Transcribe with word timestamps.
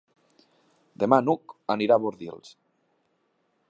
Demà 1.03 1.21
n'Hug 1.27 1.55
anirà 1.77 2.01
a 2.01 2.05
Bordils. 2.07 2.55